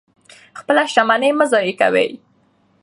[0.59, 2.07] خپله شتمني مه ضایع کوئ.